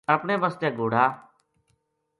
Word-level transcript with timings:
اپنے 0.15 0.33
بسطے 0.41 0.67
گھوڑا 0.77 1.05